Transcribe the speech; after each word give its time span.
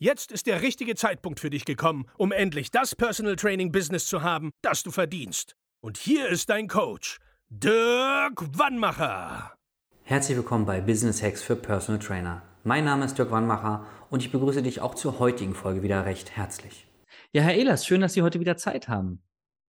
Jetzt 0.00 0.30
ist 0.30 0.46
der 0.46 0.62
richtige 0.62 0.94
Zeitpunkt 0.94 1.40
für 1.40 1.50
dich 1.50 1.64
gekommen, 1.64 2.06
um 2.16 2.30
endlich 2.30 2.70
das 2.70 2.94
Personal 2.94 3.34
Training 3.34 3.72
Business 3.72 4.06
zu 4.06 4.22
haben, 4.22 4.52
das 4.62 4.84
du 4.84 4.92
verdienst. 4.92 5.56
Und 5.80 5.96
hier 5.96 6.28
ist 6.28 6.50
dein 6.50 6.68
Coach, 6.68 7.18
Dirk 7.48 8.56
Wannmacher. 8.56 9.54
Herzlich 10.04 10.36
willkommen 10.36 10.66
bei 10.66 10.80
Business 10.80 11.20
Hacks 11.20 11.42
für 11.42 11.56
Personal 11.56 12.00
Trainer. 12.00 12.42
Mein 12.62 12.84
Name 12.84 13.06
ist 13.06 13.18
Dirk 13.18 13.32
Wannmacher 13.32 13.86
und 14.08 14.22
ich 14.22 14.30
begrüße 14.30 14.62
dich 14.62 14.80
auch 14.80 14.94
zur 14.94 15.18
heutigen 15.18 15.56
Folge 15.56 15.82
wieder 15.82 16.06
recht 16.06 16.30
herzlich. 16.36 16.86
Ja, 17.32 17.42
Herr 17.42 17.56
Ehlers, 17.56 17.84
schön, 17.84 18.00
dass 18.00 18.12
Sie 18.12 18.22
heute 18.22 18.38
wieder 18.38 18.56
Zeit 18.56 18.86
haben. 18.86 19.20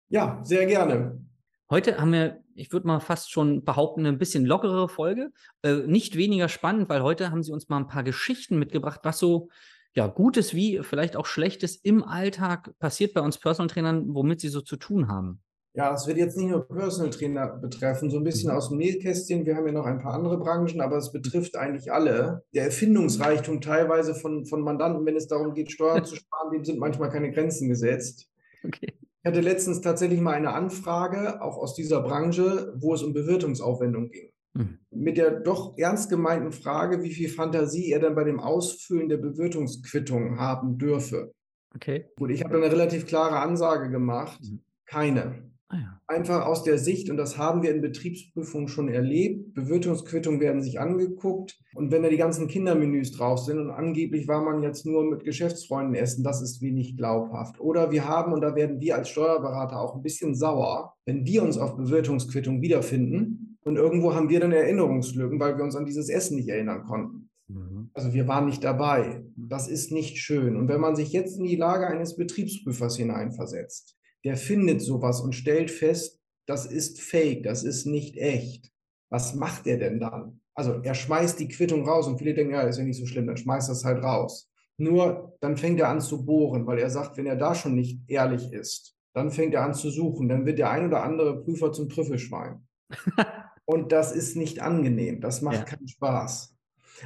Ja, 0.10 0.40
sehr 0.42 0.66
gerne. 0.66 1.24
Heute 1.70 2.00
haben 2.00 2.14
wir, 2.14 2.44
ich 2.56 2.72
würde 2.72 2.88
mal 2.88 3.00
fast 3.00 3.32
schon 3.32 3.64
behaupten, 3.64 4.08
ein 4.08 4.18
bisschen 4.18 4.44
lockerere 4.44 4.90
Folge. 4.90 5.32
Äh, 5.62 5.84
nicht 5.86 6.18
weniger 6.18 6.50
spannend, 6.50 6.90
weil 6.90 7.04
heute 7.04 7.30
haben 7.30 7.44
Sie 7.44 7.52
uns 7.52 7.70
mal 7.70 7.78
ein 7.78 7.88
paar 7.88 8.04
Geschichten 8.04 8.58
mitgebracht, 8.58 9.02
was 9.04 9.20
so 9.20 9.50
ja, 9.96 10.08
Gutes 10.08 10.54
wie 10.54 10.82
vielleicht 10.84 11.16
auch 11.16 11.26
Schlechtes 11.26 11.78
im 11.78 12.04
Alltag 12.04 12.78
passiert 12.80 13.14
bei 13.14 13.22
uns 13.22 13.40
Personal 13.40 13.70
Trainern, 13.70 14.14
womit 14.14 14.42
sie 14.42 14.50
so 14.50 14.62
zu 14.62 14.76
tun 14.76 15.08
haben? 15.08 15.42
Ja, 15.74 15.94
es 15.94 16.08
wird 16.08 16.18
jetzt 16.18 16.38
nicht 16.38 16.50
nur 16.50 16.68
Personal 16.68 17.10
Trainer 17.12 17.48
betreffen, 17.48 18.10
so 18.10 18.18
ein 18.18 18.24
bisschen 18.24 18.50
mhm. 18.50 18.58
aus 18.58 18.70
dem 18.70 18.78
Nähkästchen. 18.78 19.46
Wir 19.46 19.56
haben 19.56 19.66
ja 19.66 19.74
noch 19.74 19.86
ein 19.86 20.00
paar 20.00 20.14
andere 20.14 20.38
Branchen, 20.38 20.80
aber 20.80 20.98
es 20.98 21.12
betrifft 21.12 21.58
eigentlich 21.58 21.92
alle. 21.92 22.44
Der 22.54 22.66
Erfindungsreichtum 22.66 23.60
teilweise 23.60 24.16
von, 24.16 24.46
von 24.46 24.62
Mandanten, 24.62 25.06
wenn 25.06 25.18
es 25.18 25.28
darum 25.28 25.54
geht, 25.54 25.72
Steuern 25.72 26.06
zu 26.06 26.16
sparen, 26.16 26.52
dem 26.52 26.64
sind 26.64 26.80
manchmal 26.80 27.10
keine 27.10 27.32
Grenzen 27.32 27.68
gesetzt. 27.68 28.30
Okay. 28.64 28.94
Ich 29.26 29.28
hatte 29.28 29.42
letztens 29.42 29.82
tatsächlich 29.82 30.22
mal 30.22 30.36
eine 30.36 30.54
Anfrage, 30.54 31.42
auch 31.42 31.58
aus 31.58 31.74
dieser 31.74 32.02
Branche, 32.02 32.74
wo 32.78 32.94
es 32.94 33.02
um 33.02 33.14
Bewirtungsaufwendung 33.14 34.12
ging. 34.12 34.30
Mhm. 34.56 34.80
Mit 34.92 35.18
der 35.18 35.40
doch 35.42 35.78
ernst 35.78 36.10
gemeinten 36.10 36.52
Frage, 36.52 37.04
wie 37.04 37.14
viel 37.14 37.30
Fantasie 37.30 37.92
er 37.92 38.00
dann 38.00 38.16
bei 38.16 38.24
dem 38.24 38.40
Ausfüllen 38.40 39.10
der 39.10 39.18
Bewirtungsquittung 39.18 40.40
haben 40.40 40.78
dürfe. 40.78 41.34
Okay. 41.76 42.06
Gut, 42.18 42.32
ich 42.32 42.44
habe 42.44 42.56
eine 42.56 42.72
relativ 42.72 43.06
klare 43.06 43.40
Ansage 43.40 43.90
gemacht. 43.90 44.40
Mhm. 44.42 44.62
Keine. 44.86 45.52
Ah, 45.68 45.78
ja. 45.78 46.02
Einfach 46.08 46.46
aus 46.46 46.64
der 46.64 46.78
Sicht, 46.78 47.10
und 47.10 47.18
das 47.18 47.40
haben 47.40 47.64
wir 47.64 47.74
in 47.74 47.82
Betriebsprüfungen 47.82 48.68
schon 48.68 48.88
erlebt, 48.88 49.56
Bewirtungsquittungen 49.56 50.40
werden 50.40 50.62
sich 50.62 50.80
angeguckt 50.80 51.60
und 51.74 51.92
wenn 51.92 52.04
da 52.04 52.10
die 52.10 52.18
ganzen 52.18 52.48
Kindermenüs 52.48 53.14
drauf 53.14 53.40
sind 53.40 53.58
und 53.58 53.72
angeblich 53.72 54.28
war 54.28 54.44
man 54.44 54.62
jetzt 54.62 54.86
nur 54.86 55.04
mit 55.04 55.24
Geschäftsfreunden 55.24 55.96
essen, 55.96 56.24
das 56.24 56.44
ist 56.44 56.62
wenig 56.62 56.98
glaubhaft. 56.98 57.60
Oder 57.60 57.92
wir 57.92 58.08
haben, 58.08 58.32
und 58.32 58.42
da 58.42 58.56
werden 58.56 58.80
wir 58.80 58.96
als 58.96 59.10
Steuerberater 59.10 59.82
auch 59.82 59.96
ein 59.96 60.04
bisschen 60.04 60.36
sauer, 60.36 60.94
wenn 61.06 61.26
wir 61.26 61.42
uns 61.42 61.58
auf 61.58 61.76
Bewirtungsquittung 61.76 62.62
wiederfinden 62.62 63.45
und 63.66 63.78
irgendwo 63.78 64.14
haben 64.14 64.30
wir 64.30 64.40
dann 64.40 64.52
Erinnerungslücken, 64.52 65.40
weil 65.40 65.58
wir 65.58 65.64
uns 65.64 65.76
an 65.76 65.86
dieses 65.86 66.08
Essen 66.08 66.38
nicht 66.38 66.50
erinnern 66.50 66.84
konnten. 66.84 67.30
Mhm. 67.48 67.90
Also 67.94 68.14
wir 68.14 68.28
waren 68.28 68.46
nicht 68.46 68.64
dabei. 68.64 69.24
Das 69.36 69.68
ist 69.68 69.92
nicht 69.92 70.18
schön. 70.18 70.56
Und 70.56 70.68
wenn 70.68 70.80
man 70.80 70.96
sich 70.96 71.12
jetzt 71.12 71.38
in 71.38 71.46
die 71.46 71.56
Lage 71.56 71.88
eines 71.88 72.16
Betriebsprüfers 72.16 72.96
hineinversetzt, 72.98 73.98
der 74.24 74.38
findet 74.38 74.82
sowas 74.82 75.20
und 75.20 75.34
stellt 75.34 75.72
fest, 75.72 76.22
das 76.46 76.68
ist 76.68 77.02
fake, 77.02 77.44
das 77.44 77.64
ist 77.64 77.86
nicht 77.86 78.18
echt. 78.18 78.72
Was 79.10 79.34
macht 79.34 79.66
er 79.66 79.78
denn 79.78 80.00
dann? 80.00 80.42
Also 80.54 80.80
er 80.84 80.94
schmeißt 80.94 81.40
die 81.40 81.48
Quittung 81.48 81.88
raus 81.88 82.08
und 82.08 82.20
viele 82.20 82.36
denken, 82.36 82.54
ja, 82.54 82.62
ist 82.62 82.78
ja 82.78 82.84
nicht 82.84 83.00
so 83.00 83.08
schlimm, 83.08 83.28
dann 83.28 83.38
schmeißt 83.38 83.68
das 83.68 83.84
halt 83.84 84.04
raus. 84.04 84.52
Nur 84.78 85.36
dann 85.42 85.58
fängt 85.58 85.80
er 85.80 85.90
an 85.90 86.02
zu 86.02 86.24
bohren, 86.24 86.68
weil 86.68 86.78
er 86.78 86.90
sagt, 86.92 87.18
wenn 87.18 87.26
er 87.26 87.36
da 87.36 87.56
schon 87.56 87.76
nicht 87.76 88.00
ehrlich 88.08 88.54
ist, 88.54 88.96
dann 89.14 89.32
fängt 89.32 89.54
er 89.56 89.64
an 89.64 89.74
zu 89.74 89.90
suchen, 89.90 90.30
dann 90.30 90.46
wird 90.46 90.60
der 90.60 90.70
ein 90.70 90.86
oder 90.86 91.02
andere 91.04 91.42
Prüfer 91.42 91.72
zum 91.72 91.90
Trüffelschwein. 91.90 92.68
Und 93.66 93.92
das 93.92 94.12
ist 94.12 94.36
nicht 94.36 94.62
angenehm. 94.62 95.22
Das 95.22 95.42
macht 95.42 95.58
ja. 95.58 95.64
keinen 95.64 95.88
Spaß. 95.88 96.56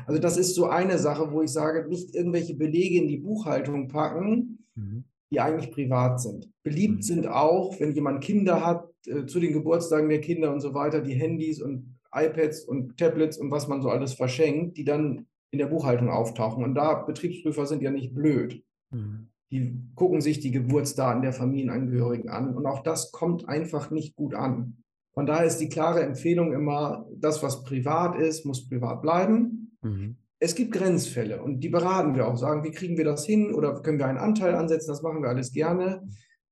Also 0.06 0.20
das 0.20 0.38
ist 0.38 0.56
so 0.56 0.68
eine 0.68 0.98
Sache, 0.98 1.32
wo 1.32 1.42
ich 1.42 1.52
sage, 1.52 1.88
nicht 1.88 2.14
irgendwelche 2.14 2.56
Belege 2.56 2.98
in 2.98 3.08
die 3.08 3.18
Buchhaltung 3.18 3.88
packen, 3.88 4.66
mhm. 4.76 5.06
die 5.32 5.40
eigentlich 5.40 5.72
privat 5.72 6.22
sind. 6.22 6.50
Beliebt 6.64 6.98
mhm. 6.98 7.02
sind 7.02 7.28
auch, 7.28 7.80
wenn 7.80 7.94
jemand 7.94 8.24
Kinder 8.24 8.66
hat, 8.66 8.90
äh, 9.08 9.26
zu 9.26 9.40
den 9.40 9.54
Geburtstagen 9.54 10.10
der 10.10 10.22
Kinder 10.22 10.54
und 10.54 10.60
so 10.60 10.74
weiter, 10.74 11.02
die 11.02 11.16
Handys 11.16 11.62
und 11.62 11.98
iPads 12.14 12.64
und 12.66 12.98
Tablets 12.98 13.38
und 13.38 13.52
was 13.52 13.68
man 13.68 13.82
so 13.82 13.90
alles 13.90 14.14
verschenkt, 14.14 14.78
die 14.78 14.84
dann 14.84 15.28
in 15.52 15.60
der 15.60 15.68
Buchhaltung 15.68 16.10
auftauchen. 16.10 16.64
Und 16.64 16.76
da 16.76 16.96
Betriebsprüfer 16.96 17.66
sind 17.66 17.82
ja 17.82 17.92
nicht 17.92 18.14
blöd. 18.14 18.64
Mhm. 18.92 19.30
Die 19.52 19.82
gucken 19.96 20.22
sich 20.22 20.40
die 20.40 20.52
Geburtsdaten 20.52 21.24
der 21.24 21.34
Familienangehörigen 21.34 22.30
an. 22.30 22.56
Und 22.56 22.68
auch 22.68 22.84
das 22.84 23.12
kommt 23.12 23.50
einfach 23.50 23.90
nicht 23.90 24.16
gut 24.16 24.36
an. 24.36 24.84
Von 25.20 25.26
daher 25.26 25.44
ist 25.44 25.58
die 25.58 25.68
klare 25.68 26.02
Empfehlung 26.02 26.54
immer, 26.54 27.06
das, 27.14 27.44
was 27.44 27.66
privat 27.66 28.18
ist, 28.18 28.46
muss 28.46 28.70
privat 28.70 29.02
bleiben. 29.02 29.76
Mhm. 29.82 30.16
Es 30.40 30.56
gibt 30.56 30.72
Grenzfälle 30.72 31.44
und 31.44 31.60
die 31.60 31.68
beraten 31.68 32.16
wir 32.16 32.26
auch, 32.26 32.38
sagen, 32.38 32.64
wie 32.64 32.72
kriegen 32.72 32.98
wir 32.98 33.04
das 33.04 33.26
hin 33.26 33.54
oder 33.54 33.82
können 33.82 34.00
wir 34.00 34.06
einen 34.06 34.18
Anteil 34.18 34.56
ansetzen, 34.56 34.88
das 34.88 35.02
machen 35.02 35.22
wir 35.22 35.28
alles 35.28 35.52
gerne. 35.52 36.08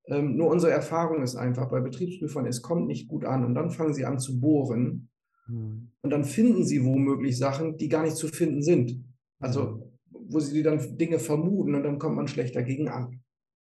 Ähm, 0.07 0.35
nur 0.35 0.50
unsere 0.50 0.73
Erfahrung 0.73 1.23
ist 1.23 1.38
einfach 1.38 1.69
bei 1.69 1.79
Betriebsprüfern, 1.79 2.45
es 2.45 2.61
kommt 2.61 2.88
nicht 2.88 3.07
gut 3.07 3.23
an 3.23 3.45
und 3.45 3.55
dann 3.55 3.72
fangen 3.72 3.94
sie 3.94 4.03
an 4.03 4.19
zu 4.19 4.38
bohren 4.38 5.07
mhm. 5.47 5.94
und 6.01 6.09
dann 6.09 6.25
finden 6.25 6.66
sie 6.66 6.84
womöglich 6.84 7.38
Sachen, 7.38 7.78
die 7.78 7.88
gar 7.88 8.03
nicht 8.03 8.17
zu 8.17 8.28
finden 8.28 8.61
sind. 8.61 9.01
Also 9.39 9.94
wo 10.11 10.41
sie 10.41 10.61
dann 10.61 10.97
Dinge 10.97 11.19
vermuten 11.19 11.73
und 11.73 11.84
dann 11.84 11.99
kommt 11.99 12.17
man 12.17 12.28
schlecht 12.28 12.53
dagegen 12.53 12.89
an. 12.89 13.22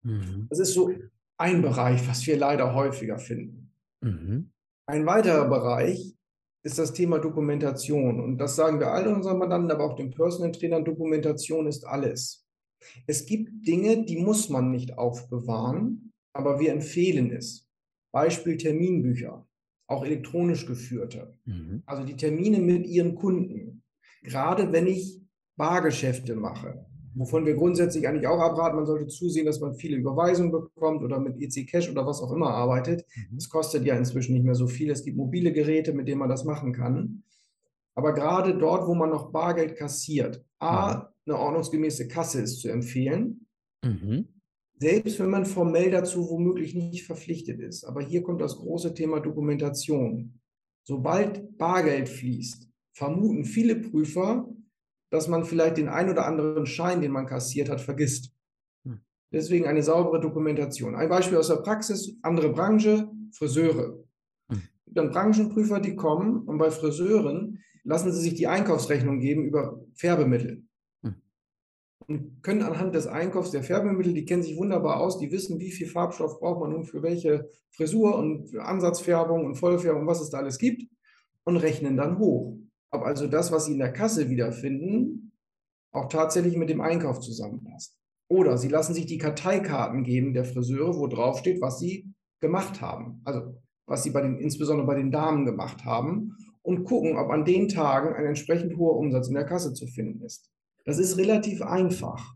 Mhm. 0.03 0.47
Das 0.49 0.59
ist 0.59 0.73
so 0.73 0.89
ein 1.35 1.61
Bereich, 1.61 2.07
was 2.07 2.25
wir 2.25 2.37
leider 2.37 2.73
häufiger 2.73 3.19
finden. 3.19 3.73
Mhm. 3.99 4.51
Ein 4.87 5.05
weiterer 5.05 5.47
Bereich 5.47 6.15
ist 6.63 6.79
das 6.79 6.93
Thema 6.93 7.19
Dokumentation. 7.19 8.19
Und 8.19 8.37
das 8.37 8.55
sagen 8.55 8.79
wir 8.79 8.91
all 8.91 9.07
unseren 9.07 9.39
Mandanten, 9.39 9.71
aber 9.71 9.85
auch 9.85 9.95
den 9.95 10.11
Personal 10.11 10.51
Trainern, 10.51 10.85
Dokumentation 10.85 11.67
ist 11.67 11.85
alles. 11.85 12.45
Es 13.07 13.25
gibt 13.25 13.67
Dinge, 13.67 14.05
die 14.05 14.17
muss 14.17 14.49
man 14.49 14.71
nicht 14.71 14.97
aufbewahren, 14.97 16.13
aber 16.33 16.59
wir 16.59 16.71
empfehlen 16.71 17.31
es. 17.31 17.67
Beispiel 18.11 18.57
Terminbücher, 18.57 19.47
auch 19.87 20.05
elektronisch 20.05 20.65
geführte. 20.65 21.37
Mhm. 21.45 21.83
Also 21.85 22.03
die 22.03 22.15
Termine 22.15 22.59
mit 22.59 22.85
Ihren 22.87 23.15
Kunden. 23.15 23.83
Gerade 24.21 24.71
wenn 24.71 24.87
ich 24.87 25.21
Bargeschäfte 25.57 26.35
mache, 26.35 26.85
wovon 27.15 27.45
wir 27.45 27.55
grundsätzlich 27.55 28.07
eigentlich 28.07 28.27
auch 28.27 28.39
abraten. 28.39 28.75
Man 28.75 28.85
sollte 28.85 29.07
zusehen, 29.07 29.45
dass 29.45 29.59
man 29.59 29.73
viele 29.73 29.97
Überweisungen 29.97 30.51
bekommt 30.51 31.03
oder 31.03 31.19
mit 31.19 31.41
EC 31.41 31.67
Cash 31.67 31.89
oder 31.89 32.05
was 32.05 32.21
auch 32.21 32.31
immer 32.31 32.51
arbeitet. 32.51 33.05
Mhm. 33.15 33.35
Das 33.35 33.49
kostet 33.49 33.85
ja 33.85 33.95
inzwischen 33.95 34.33
nicht 34.33 34.45
mehr 34.45 34.55
so 34.55 34.67
viel. 34.67 34.91
Es 34.91 35.03
gibt 35.03 35.17
mobile 35.17 35.51
Geräte, 35.51 35.93
mit 35.93 36.07
denen 36.07 36.19
man 36.19 36.29
das 36.29 36.43
machen 36.43 36.73
kann. 36.73 37.23
Aber 37.95 38.13
gerade 38.13 38.57
dort, 38.57 38.87
wo 38.87 38.93
man 38.93 39.09
noch 39.09 39.31
Bargeld 39.31 39.77
kassiert, 39.77 40.43
A, 40.59 41.09
eine 41.25 41.37
ordnungsgemäße 41.37 42.07
Kasse 42.07 42.41
ist 42.41 42.59
zu 42.59 42.69
empfehlen. 42.69 43.47
Mhm. 43.83 44.27
Selbst 44.77 45.19
wenn 45.19 45.29
man 45.29 45.45
formell 45.45 45.89
dazu 45.89 46.29
womöglich 46.29 46.75
nicht 46.75 47.05
verpflichtet 47.05 47.61
ist. 47.61 47.85
Aber 47.85 48.01
hier 48.01 48.23
kommt 48.23 48.41
das 48.41 48.57
große 48.57 48.93
Thema 48.93 49.21
Dokumentation. 49.21 50.39
Sobald 50.83 51.57
Bargeld 51.57 52.09
fließt, 52.09 52.69
vermuten 52.91 53.45
viele 53.45 53.77
Prüfer, 53.77 54.49
dass 55.09 55.27
man 55.27 55.45
vielleicht 55.45 55.77
den 55.77 55.89
ein 55.89 56.09
oder 56.09 56.25
anderen 56.25 56.65
Schein, 56.65 57.01
den 57.01 57.11
man 57.11 57.25
kassiert 57.25 57.69
hat, 57.69 57.81
vergisst. 57.81 58.33
Hm. 58.83 58.99
Deswegen 59.31 59.67
eine 59.67 59.83
saubere 59.83 60.19
Dokumentation. 60.19 60.95
Ein 60.95 61.09
Beispiel 61.09 61.37
aus 61.37 61.47
der 61.47 61.57
Praxis, 61.57 62.17
andere 62.21 62.49
Branche, 62.49 63.09
Friseure. 63.31 64.03
Hm. 64.49 64.61
Dann 64.85 65.09
Branchenprüfer, 65.11 65.79
die 65.79 65.95
kommen 65.95 66.39
und 66.43 66.57
bei 66.57 66.71
Friseuren 66.71 67.59
lassen 67.83 68.11
sie 68.11 68.21
sich 68.21 68.33
die 68.33 68.47
Einkaufsrechnung 68.47 69.19
geben 69.19 69.45
über 69.45 69.79
Färbemittel. 69.93 70.63
Hm. 71.03 71.15
Und 72.07 72.43
können 72.43 72.63
anhand 72.63 72.95
des 72.95 73.07
Einkaufs 73.07 73.51
der 73.51 73.63
Färbemittel, 73.63 74.13
die 74.13 74.25
kennen 74.25 74.43
sich 74.43 74.57
wunderbar 74.57 74.99
aus, 74.99 75.19
die 75.19 75.31
wissen, 75.31 75.59
wie 75.59 75.71
viel 75.71 75.87
Farbstoff 75.87 76.39
braucht 76.39 76.61
man 76.61 76.71
nun 76.71 76.85
für 76.85 77.03
welche 77.03 77.47
Frisur 77.71 78.17
und 78.17 78.57
Ansatzfärbung 78.57 79.45
und 79.45 79.55
Vollfärbung, 79.55 80.07
was 80.07 80.21
es 80.21 80.29
da 80.29 80.39
alles 80.39 80.57
gibt, 80.57 80.83
und 81.43 81.57
rechnen 81.57 81.95
dann 81.95 82.17
hoch 82.17 82.57
ob 82.91 83.03
also 83.03 83.27
das, 83.27 83.51
was 83.51 83.65
Sie 83.65 83.73
in 83.73 83.79
der 83.79 83.93
Kasse 83.93 84.29
wiederfinden, 84.29 85.31
auch 85.91 86.09
tatsächlich 86.09 86.57
mit 86.57 86.69
dem 86.69 86.81
Einkauf 86.81 87.19
zusammenpasst. 87.19 87.97
Oder 88.27 88.57
Sie 88.57 88.69
lassen 88.69 88.93
sich 88.93 89.05
die 89.05 89.17
Karteikarten 89.17 90.03
geben 90.03 90.33
der 90.33 90.45
Friseure, 90.45 90.97
wo 90.97 91.07
drauf 91.07 91.39
steht, 91.39 91.61
was 91.61 91.79
Sie 91.79 92.11
gemacht 92.39 92.81
haben. 92.81 93.21
Also 93.23 93.55
was 93.87 94.03
Sie 94.03 94.09
bei 94.09 94.21
den, 94.21 94.39
insbesondere 94.39 94.87
bei 94.87 94.95
den 94.95 95.11
Damen 95.11 95.45
gemacht 95.45 95.85
haben 95.85 96.35
und 96.63 96.83
gucken, 96.85 97.17
ob 97.17 97.29
an 97.29 97.45
den 97.45 97.69
Tagen 97.69 98.15
ein 98.15 98.25
entsprechend 98.25 98.77
hoher 98.77 98.97
Umsatz 98.97 99.27
in 99.27 99.35
der 99.35 99.45
Kasse 99.45 99.73
zu 99.73 99.85
finden 99.87 100.23
ist. 100.23 100.49
Das 100.85 100.97
ist 100.97 101.17
relativ 101.17 101.61
einfach. 101.61 102.35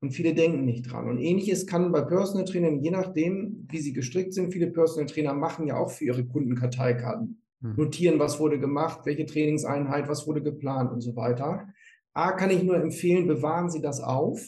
Und 0.00 0.12
viele 0.12 0.34
denken 0.34 0.64
nicht 0.64 0.90
dran. 0.90 1.08
Und 1.08 1.18
ähnliches 1.18 1.66
kann 1.66 1.90
bei 1.90 2.02
Personal 2.02 2.44
Trainern, 2.44 2.82
je 2.82 2.90
nachdem, 2.90 3.66
wie 3.68 3.80
sie 3.80 3.92
gestrickt 3.92 4.32
sind, 4.32 4.52
viele 4.52 4.68
Personal 4.68 5.06
Trainer 5.06 5.34
machen 5.34 5.66
ja 5.66 5.76
auch 5.76 5.90
für 5.90 6.04
ihre 6.04 6.24
Kunden 6.24 6.54
Karteikarten. 6.54 7.42
Hm. 7.62 7.74
Notieren, 7.76 8.18
was 8.18 8.38
wurde 8.38 8.58
gemacht, 8.58 9.00
welche 9.04 9.26
Trainingseinheit, 9.26 10.08
was 10.08 10.26
wurde 10.26 10.42
geplant 10.42 10.92
und 10.92 11.00
so 11.00 11.16
weiter. 11.16 11.68
A, 12.12 12.32
kann 12.32 12.50
ich 12.50 12.62
nur 12.62 12.76
empfehlen, 12.76 13.26
bewahren 13.26 13.70
Sie 13.70 13.80
das 13.80 14.00
auf. 14.00 14.44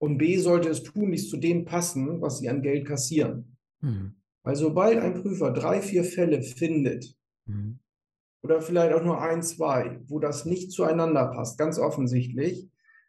Und 0.00 0.18
B, 0.18 0.38
sollte 0.38 0.68
es 0.68 0.82
tunlichst 0.82 1.30
zu 1.30 1.38
dem 1.38 1.64
passen, 1.64 2.20
was 2.20 2.38
Sie 2.38 2.48
an 2.48 2.62
Geld 2.62 2.86
kassieren. 2.86 3.56
Hm. 3.80 4.14
Weil 4.42 4.56
sobald 4.56 4.98
ein 4.98 5.14
Prüfer 5.14 5.50
drei, 5.50 5.82
vier 5.82 6.04
Fälle 6.04 6.42
findet, 6.42 7.14
hm. 7.46 7.80
oder 8.42 8.62
vielleicht 8.62 8.94
auch 8.94 9.04
nur 9.04 9.20
ein, 9.20 9.42
zwei, 9.42 10.00
wo 10.06 10.18
das 10.18 10.44
nicht 10.44 10.70
zueinander 10.70 11.26
passt, 11.26 11.58
ganz 11.58 11.78
offensichtlich, 11.78 12.68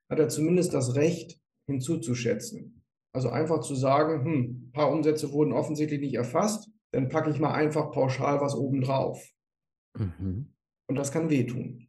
hat 0.09 0.19
er 0.19 0.30
zumindest 0.30 0.74
das 0.74 0.95
Recht, 0.95 1.39
hinzuzuschätzen. 1.68 2.83
Also 3.13 3.30
einfach 3.30 3.62
zu 3.62 3.75
sagen, 3.75 4.25
hm, 4.25 4.68
ein 4.68 4.71
paar 4.71 4.92
Umsätze 4.92 5.31
wurden 5.31 5.53
offensichtlich 5.53 6.00
nicht 6.00 6.15
erfasst, 6.15 6.69
dann 6.91 7.09
packe 7.09 7.30
ich 7.30 7.39
mal 7.39 7.53
einfach 7.53 7.91
pauschal 7.91 8.41
was 8.41 8.56
oben 8.56 8.81
drauf. 8.81 9.24
Mhm. 9.97 10.53
Und 10.88 10.95
das 10.95 11.12
kann 11.12 11.30
wehtun. 11.30 11.88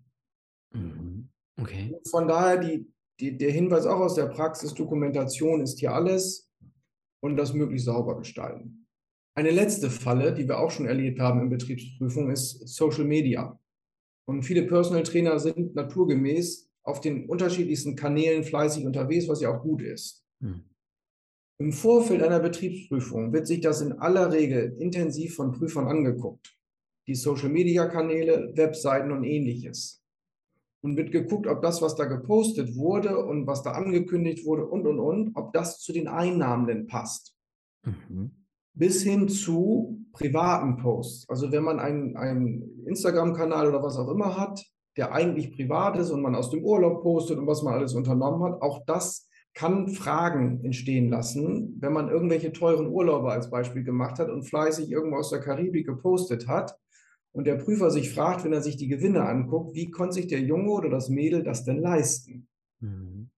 Mhm. 0.73 1.31
Okay. 1.59 1.95
Von 2.11 2.29
daher 2.29 2.59
die, 2.59 2.91
die, 3.19 3.37
der 3.37 3.51
Hinweis 3.51 3.87
auch 3.87 4.01
aus 4.01 4.15
der 4.15 4.27
Praxis, 4.27 4.75
Dokumentation 4.75 5.61
ist 5.61 5.79
hier 5.79 5.95
alles 5.95 6.51
und 7.23 7.37
das 7.37 7.53
möglichst 7.53 7.87
sauber 7.87 8.17
gestalten. 8.17 8.87
Eine 9.35 9.51
letzte 9.51 9.91
Falle, 9.91 10.35
die 10.35 10.49
wir 10.49 10.59
auch 10.59 10.71
schon 10.71 10.87
erlebt 10.87 11.21
haben 11.21 11.41
in 11.41 11.51
Betriebsprüfung, 11.51 12.31
ist 12.31 12.69
Social 12.69 13.05
Media. 13.05 13.59
Und 14.27 14.43
viele 14.43 14.67
Personal 14.67 15.03
Trainer 15.03 15.39
sind 15.39 15.75
naturgemäß 15.75 16.71
auf 16.83 17.01
den 17.01 17.29
unterschiedlichsten 17.29 17.97
Kanälen 17.97 18.45
fleißig 18.45 18.85
unterwegs, 18.85 19.29
was 19.29 19.41
ja 19.41 19.55
auch 19.55 19.63
gut 19.63 19.83
ist. 19.83 20.25
Hm. 20.41 20.65
Im 21.61 21.73
Vorfeld 21.73 22.23
einer 22.23 22.41
Betriebsprüfung 22.41 23.35
wird 23.35 23.47
sich 23.47 23.61
das 23.61 23.83
in 23.83 23.93
aller 23.93 24.33
Regel 24.33 24.75
intensiv 24.79 25.37
von 25.37 25.53
Prüfern 25.53 25.89
angeguckt. 25.89 26.57
Die 27.07 27.15
Social-Media-Kanäle, 27.15 28.53
Webseiten 28.57 29.13
und 29.13 29.25
ähnliches. 29.25 30.03
Und 30.81 30.97
wird 30.97 31.13
geguckt, 31.13 31.47
ob 31.47 31.61
das, 31.61 31.83
was 31.83 31.97
da 31.97 32.07
gepostet 32.07 32.77
wurde 32.77 33.23
und 33.27 33.47
was 33.47 33.63
da 33.63 33.73
angekündigt 33.73 34.47
wurde 34.47 34.67
und, 34.67 34.87
und, 34.87 34.99
und, 34.99 35.37
ob 35.37 35.53
das 35.53 35.81
zu 35.81 35.93
den 35.93 36.09
Einnahmen 36.09 36.67
denn 36.67 36.87
passt. 36.87 37.37
Mhm. 37.85 38.31
Bis 38.73 39.03
hin 39.03 39.29
zu 39.29 40.07
privaten 40.13 40.79
Posts. 40.79 41.29
Also 41.29 41.53
wenn 41.53 41.65
man 41.65 41.79
einen, 41.79 42.17
einen 42.17 42.87
Instagram-Kanal 42.87 43.69
oder 43.69 43.83
was 43.83 43.99
auch 43.99 44.09
immer 44.09 44.39
hat, 44.39 44.65
der 44.97 45.13
eigentlich 45.13 45.53
privat 45.53 45.99
ist 45.99 46.11
und 46.11 46.23
man 46.23 46.35
aus 46.35 46.51
dem 46.51 46.65
Urlaub 46.65 47.03
postet 47.03 47.37
und 47.37 47.47
was 47.47 47.63
man 47.63 47.75
alles 47.75 47.93
unternommen 47.93 48.43
hat, 48.45 48.63
auch 48.63 48.83
das 48.87 49.30
kann 49.55 49.89
Fragen 49.89 50.65
entstehen 50.65 51.09
lassen, 51.09 51.77
wenn 51.81 51.93
man 51.93 52.09
irgendwelche 52.09 52.53
teuren 52.53 52.87
Urlaube 52.87 53.31
als 53.31 53.51
Beispiel 53.51 53.83
gemacht 53.83 54.19
hat 54.19 54.31
und 54.31 54.45
fleißig 54.45 54.91
irgendwo 54.91 55.17
aus 55.17 55.31
der 55.31 55.41
Karibik 55.41 55.87
gepostet 55.87 56.47
hat 56.47 56.79
und 57.33 57.47
der 57.47 57.57
Prüfer 57.57 57.91
sich 57.91 58.13
fragt, 58.13 58.45
wenn 58.45 58.53
er 58.53 58.63
sich 58.63 58.77
die 58.77 58.89
Gewinne 58.89 59.25
anguckt, 59.25 59.75
wie 59.75 59.91
konnte 59.91 60.15
sich 60.15 60.29
der 60.29 60.41
Junge 60.41 60.71
oder 60.71 60.89
das 60.89 61.09
Mädel 61.09 61.43
das 61.43 61.65
denn 61.65 61.79
leisten? 61.79 62.49
Mhm. 62.81 63.31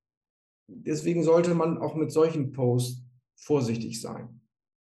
Deswegen 0.69 1.23
sollte 1.23 1.55
man 1.55 1.79
auch 1.79 1.94
mit 1.94 2.12
solchen 2.12 2.53
Posts 2.53 3.05
vorsichtig 3.37 4.00
sein, 4.00 4.41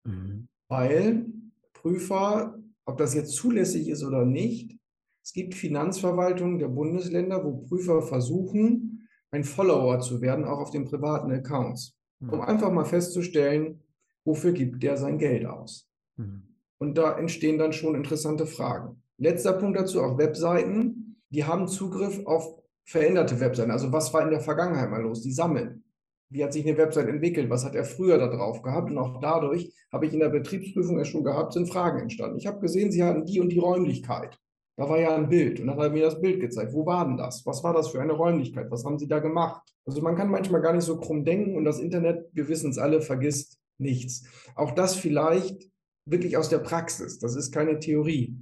mhm. 0.05 0.47
weil 0.67 1.25
Prüfer, 1.73 2.57
ob 2.85 2.97
das 2.97 3.13
jetzt 3.13 3.33
zulässig 3.33 3.89
ist 3.89 4.03
oder 4.03 4.25
nicht, 4.25 4.77
es 5.23 5.33
gibt 5.33 5.55
Finanzverwaltungen 5.55 6.59
der 6.59 6.67
Bundesländer, 6.67 7.43
wo 7.43 7.57
Prüfer 7.57 8.03
versuchen, 8.03 8.94
ein 9.31 9.43
Follower 9.43 9.99
zu 9.99 10.21
werden, 10.21 10.45
auch 10.45 10.59
auf 10.59 10.71
den 10.71 10.85
privaten 10.85 11.31
Accounts, 11.31 11.97
hm. 12.19 12.29
um 12.29 12.41
einfach 12.41 12.71
mal 12.71 12.85
festzustellen, 12.85 13.83
wofür 14.25 14.51
gibt 14.51 14.83
der 14.83 14.97
sein 14.97 15.17
Geld 15.17 15.45
aus. 15.45 15.87
Mhm. 16.17 16.43
Und 16.77 16.97
da 16.97 17.17
entstehen 17.17 17.57
dann 17.57 17.73
schon 17.73 17.95
interessante 17.95 18.45
Fragen. 18.45 19.01
Letzter 19.17 19.53
Punkt 19.53 19.77
dazu, 19.77 20.01
auch 20.01 20.17
Webseiten, 20.17 21.21
die 21.29 21.45
haben 21.45 21.67
Zugriff 21.67 22.25
auf 22.25 22.59
veränderte 22.83 23.39
Webseiten. 23.39 23.71
Also 23.71 23.91
was 23.91 24.13
war 24.13 24.23
in 24.23 24.31
der 24.31 24.41
Vergangenheit 24.41 24.89
mal 24.89 25.01
los? 25.01 25.21
Die 25.21 25.31
sammeln. 25.31 25.83
Wie 26.29 26.43
hat 26.43 26.53
sich 26.53 26.67
eine 26.67 26.77
Website 26.77 27.07
entwickelt? 27.07 27.49
Was 27.49 27.63
hat 27.63 27.75
er 27.75 27.85
früher 27.85 28.17
da 28.17 28.27
drauf 28.27 28.61
gehabt? 28.61 28.89
Und 28.89 28.97
auch 28.97 29.21
dadurch 29.21 29.71
habe 29.91 30.05
ich 30.05 30.13
in 30.13 30.19
der 30.19 30.29
Betriebsprüfung 30.29 30.99
es 30.99 31.07
schon 31.07 31.23
gehabt, 31.23 31.53
sind 31.53 31.69
Fragen 31.69 31.99
entstanden. 31.99 32.37
Ich 32.37 32.47
habe 32.47 32.59
gesehen, 32.59 32.91
Sie 32.91 33.03
hatten 33.03 33.25
die 33.25 33.39
und 33.39 33.49
die 33.49 33.59
Räumlichkeit. 33.59 34.37
Da 34.77 34.89
war 34.89 34.99
ja 34.99 35.15
ein 35.15 35.29
Bild 35.29 35.59
und 35.59 35.67
dann 35.67 35.77
hat 35.77 35.85
er 35.85 35.89
mir 35.89 36.03
das 36.03 36.19
Bild 36.19 36.41
gezeigt. 36.41 36.73
Wo 36.73 36.85
war 36.85 37.05
denn 37.05 37.17
das? 37.17 37.45
Was 37.45 37.63
war 37.63 37.73
das 37.73 37.89
für 37.89 38.01
eine 38.01 38.11
Räumlichkeit? 38.11 38.69
Was 38.69 38.83
haben 38.83 38.99
Sie 38.99 39.07
da 39.07 39.19
gemacht? 39.19 39.61
Also 39.85 40.01
man 40.01 40.15
kann 40.15 40.29
manchmal 40.29 40.61
gar 40.61 40.73
nicht 40.73 40.83
so 40.83 40.97
krumm 40.97 41.23
denken 41.23 41.55
und 41.55 41.63
das 41.63 41.79
Internet, 41.79 42.27
wir 42.33 42.47
wissen 42.49 42.71
es 42.71 42.77
alle, 42.77 43.01
vergisst 43.01 43.59
nichts. 43.77 44.27
Auch 44.55 44.71
das 44.71 44.95
vielleicht 44.95 45.69
wirklich 46.05 46.35
aus 46.35 46.49
der 46.49 46.59
Praxis. 46.59 47.19
Das 47.19 47.35
ist 47.35 47.51
keine 47.51 47.79
Theorie. 47.79 48.35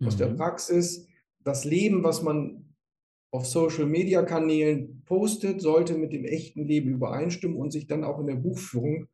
Mhm. 0.00 0.06
Aus 0.06 0.16
der 0.16 0.30
mhm. 0.30 0.36
Praxis, 0.36 1.06
das 1.44 1.64
Leben, 1.64 2.02
was 2.02 2.22
man 2.22 2.74
auf 3.30 3.46
Social-Media-Kanälen 3.46 5.02
postet, 5.04 5.60
sollte 5.60 5.94
mit 5.94 6.12
dem 6.12 6.24
echten 6.24 6.64
Leben 6.64 6.90
übereinstimmen 6.90 7.56
und 7.56 7.70
sich 7.70 7.86
dann 7.86 8.04
auch 8.04 8.18
in 8.18 8.26
der 8.26 8.36
Buchführung 8.36 9.06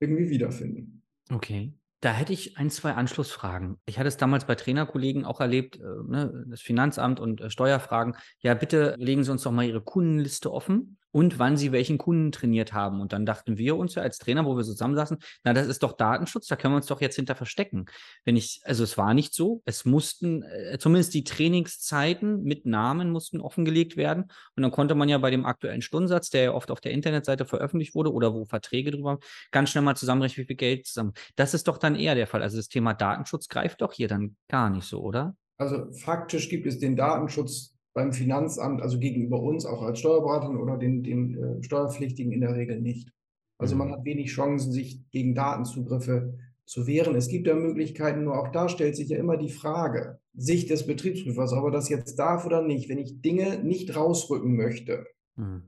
irgendwie 0.00 0.30
wiederfinden. 0.30 1.02
Okay. 1.30 1.72
Da 2.00 2.12
hätte 2.12 2.32
ich 2.32 2.58
ein, 2.58 2.70
zwei 2.70 2.92
Anschlussfragen. 2.92 3.80
Ich 3.86 3.98
hatte 3.98 4.08
es 4.08 4.18
damals 4.18 4.44
bei 4.44 4.54
Trainerkollegen 4.54 5.24
auch 5.24 5.40
erlebt, 5.40 5.76
äh, 5.76 5.82
ne, 6.06 6.44
das 6.48 6.60
Finanzamt 6.60 7.20
und 7.20 7.40
äh, 7.40 7.50
Steuerfragen. 7.50 8.16
Ja, 8.40 8.54
bitte 8.54 8.94
legen 8.98 9.24
Sie 9.24 9.32
uns 9.32 9.42
doch 9.42 9.52
mal 9.52 9.64
Ihre 9.64 9.80
Kundenliste 9.80 10.52
offen 10.52 10.98
und 11.16 11.38
wann 11.38 11.56
sie 11.56 11.72
welchen 11.72 11.96
Kunden 11.96 12.30
trainiert 12.30 12.74
haben. 12.74 13.00
Und 13.00 13.14
dann 13.14 13.24
dachten 13.24 13.56
wir 13.56 13.78
uns 13.78 13.94
ja 13.94 14.02
als 14.02 14.18
Trainer, 14.18 14.44
wo 14.44 14.54
wir 14.54 14.64
zusammensaßen, 14.64 15.16
na, 15.44 15.54
das 15.54 15.66
ist 15.66 15.82
doch 15.82 15.96
Datenschutz, 15.96 16.46
da 16.46 16.56
können 16.56 16.74
wir 16.74 16.76
uns 16.76 16.88
doch 16.88 17.00
jetzt 17.00 17.16
hinter 17.16 17.34
verstecken. 17.34 17.86
Wenn 18.26 18.36
ich, 18.36 18.60
also 18.64 18.84
es 18.84 18.98
war 18.98 19.14
nicht 19.14 19.32
so, 19.32 19.62
es 19.64 19.86
mussten, 19.86 20.42
äh, 20.42 20.76
zumindest 20.78 21.14
die 21.14 21.24
Trainingszeiten 21.24 22.42
mit 22.42 22.66
Namen 22.66 23.10
mussten 23.12 23.40
offengelegt 23.40 23.96
werden. 23.96 24.24
Und 24.56 24.62
dann 24.62 24.70
konnte 24.70 24.94
man 24.94 25.08
ja 25.08 25.16
bei 25.16 25.30
dem 25.30 25.46
aktuellen 25.46 25.80
Stundensatz, 25.80 26.28
der 26.28 26.42
ja 26.42 26.52
oft 26.52 26.70
auf 26.70 26.82
der 26.82 26.92
Internetseite 26.92 27.46
veröffentlicht 27.46 27.94
wurde 27.94 28.12
oder 28.12 28.34
wo 28.34 28.44
Verträge 28.44 28.90
drüber 28.90 29.18
ganz 29.52 29.70
schnell 29.70 29.84
mal 29.84 29.96
zusammenrechnen, 29.96 30.42
wie 30.42 30.48
viel 30.48 30.56
Geld 30.56 30.86
zusammen. 30.86 31.14
Das 31.34 31.54
ist 31.54 31.66
doch 31.66 31.78
dann 31.78 31.94
eher 31.94 32.14
der 32.14 32.26
Fall. 32.26 32.42
Also 32.42 32.58
das 32.58 32.68
Thema 32.68 32.92
Datenschutz 32.92 33.48
greift 33.48 33.80
doch 33.80 33.94
hier 33.94 34.08
dann 34.08 34.36
gar 34.48 34.68
nicht 34.68 34.86
so, 34.86 35.00
oder? 35.00 35.34
Also 35.56 35.90
faktisch 35.92 36.50
gibt 36.50 36.66
es 36.66 36.78
den 36.78 36.94
Datenschutz 36.94 37.75
beim 37.96 38.12
Finanzamt, 38.12 38.82
also 38.82 38.98
gegenüber 38.98 39.40
uns 39.40 39.64
auch 39.64 39.80
als 39.80 40.00
Steuerberaterin 40.00 40.58
oder 40.58 40.76
den, 40.76 41.02
den 41.02 41.34
äh, 41.42 41.62
Steuerpflichtigen 41.62 42.30
in 42.30 42.42
der 42.42 42.54
Regel 42.54 42.78
nicht. 42.78 43.10
Also 43.56 43.74
man 43.74 43.88
mhm. 43.88 43.92
hat 43.92 44.04
wenig 44.04 44.30
Chancen, 44.30 44.70
sich 44.70 45.00
gegen 45.12 45.34
Datenzugriffe 45.34 46.36
zu 46.66 46.86
wehren. 46.86 47.16
Es 47.16 47.28
gibt 47.28 47.46
ja 47.46 47.54
Möglichkeiten, 47.54 48.24
nur 48.24 48.38
auch 48.38 48.52
da 48.52 48.68
stellt 48.68 48.96
sich 48.96 49.08
ja 49.08 49.16
immer 49.16 49.38
die 49.38 49.48
Frage, 49.48 50.18
Sicht 50.34 50.68
des 50.68 50.86
Betriebsprüfers, 50.86 51.54
ob 51.54 51.64
er 51.64 51.70
das 51.70 51.88
jetzt 51.88 52.18
darf 52.18 52.44
oder 52.44 52.60
nicht. 52.60 52.90
Wenn 52.90 52.98
ich 52.98 53.22
Dinge 53.22 53.64
nicht 53.64 53.96
rausrücken 53.96 54.54
möchte, 54.56 55.06
mhm. 55.36 55.62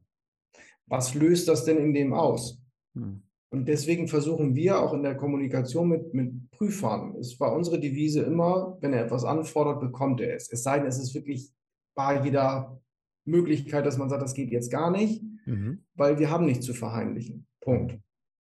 was 0.87 1.15
löst 1.15 1.49
das 1.49 1.65
denn 1.65 1.79
in 1.79 1.95
dem 1.95 2.13
aus? 2.13 2.61
Mhm. 2.93 3.23
Und 3.49 3.69
deswegen 3.69 4.07
versuchen 4.07 4.55
wir 4.55 4.83
auch 4.83 4.93
in 4.93 5.03
der 5.03 5.17
Kommunikation 5.17 5.89
mit, 5.89 6.13
mit 6.13 6.51
Prüfern, 6.51 7.17
es 7.19 7.41
war 7.41 7.55
unsere 7.55 7.81
Devise 7.81 8.21
immer, 8.21 8.77
wenn 8.83 8.93
er 8.93 9.07
etwas 9.07 9.25
anfordert, 9.25 9.81
bekommt 9.81 10.21
er 10.21 10.37
es. 10.37 10.53
Es 10.53 10.63
sei 10.63 10.79
denn, 10.79 10.89
es 10.89 10.99
ist 10.99 11.15
wirklich 11.15 11.55
bei 11.99 12.23
jeder 12.23 12.81
Möglichkeit, 13.25 13.85
dass 13.85 13.99
man 13.99 14.09
sagt, 14.09 14.23
das 14.23 14.35
geht 14.35 14.53
jetzt 14.53 14.71
gar 14.71 14.93
nicht, 14.93 15.21
mhm. 15.47 15.85
weil 15.95 16.21
wir 16.21 16.31
haben 16.31 16.47
nichts 16.47 16.65
zu 16.65 16.73
verheimlichen. 16.73 17.49
Punkt. 17.61 17.99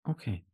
Okay. 0.04 0.44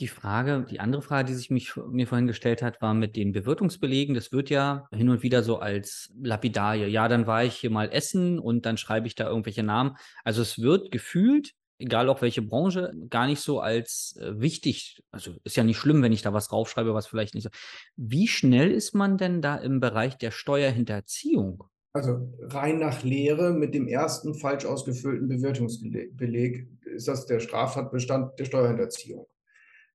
Die 0.00 0.08
Frage, 0.08 0.66
die 0.68 0.80
andere 0.80 1.00
Frage, 1.00 1.28
die 1.28 1.34
sich 1.34 1.48
mich, 1.48 1.76
mir 1.76 2.08
vorhin 2.08 2.26
gestellt 2.26 2.60
hat, 2.60 2.82
war 2.82 2.92
mit 2.92 3.14
den 3.14 3.30
Bewirtungsbelegen. 3.30 4.16
Das 4.16 4.32
wird 4.32 4.50
ja 4.50 4.88
hin 4.92 5.10
und 5.10 5.22
wieder 5.22 5.44
so 5.44 5.60
als 5.60 6.12
Lapidarie. 6.20 6.86
Ja, 6.86 7.06
dann 7.06 7.28
war 7.28 7.44
ich 7.44 7.54
hier 7.54 7.70
mal 7.70 7.88
essen 7.92 8.40
und 8.40 8.66
dann 8.66 8.78
schreibe 8.78 9.06
ich 9.06 9.14
da 9.14 9.28
irgendwelche 9.28 9.62
Namen. 9.62 9.96
Also 10.24 10.42
es 10.42 10.58
wird 10.58 10.90
gefühlt, 10.90 11.52
egal 11.78 12.08
auch 12.08 12.20
welche 12.20 12.42
Branche, 12.42 12.92
gar 13.10 13.28
nicht 13.28 13.40
so 13.40 13.60
als 13.60 14.18
äh, 14.20 14.40
wichtig. 14.40 15.04
Also 15.12 15.36
ist 15.44 15.56
ja 15.56 15.62
nicht 15.62 15.78
schlimm, 15.78 16.02
wenn 16.02 16.12
ich 16.12 16.22
da 16.22 16.32
was 16.32 16.48
draufschreibe, 16.48 16.94
was 16.94 17.06
vielleicht 17.06 17.36
nicht 17.36 17.44
so. 17.44 17.50
Wie 17.94 18.26
schnell 18.26 18.72
ist 18.72 18.92
man 18.92 19.18
denn 19.18 19.40
da 19.40 19.54
im 19.54 19.78
Bereich 19.78 20.18
der 20.18 20.32
Steuerhinterziehung? 20.32 21.62
Also 21.94 22.32
rein 22.40 22.78
nach 22.78 23.02
Lehre 23.02 23.52
mit 23.52 23.74
dem 23.74 23.86
ersten 23.86 24.34
falsch 24.34 24.64
ausgefüllten 24.64 25.28
Bewertungsbeleg 25.28 26.66
ist 26.84 27.08
das 27.08 27.26
der 27.26 27.40
Straftatbestand 27.40 28.38
der 28.38 28.46
Steuerhinterziehung. 28.46 29.26